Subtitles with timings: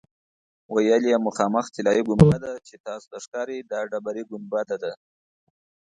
[0.73, 4.91] ویل یې مخامخ طلایي ګنبده چې تاسو ته ښکاري دا ډبرې ګنبده ده.